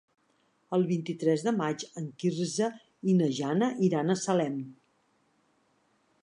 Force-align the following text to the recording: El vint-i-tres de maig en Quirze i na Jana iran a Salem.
El 0.77 0.85
vint-i-tres 0.91 1.43
de 1.47 1.53
maig 1.57 1.85
en 2.01 2.07
Quirze 2.23 2.71
i 3.13 3.15
na 3.19 3.29
Jana 3.41 3.69
iran 3.89 4.11
a 4.11 4.17
Salem. 4.23 4.57